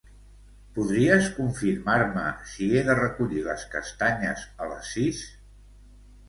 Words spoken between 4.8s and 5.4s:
sis?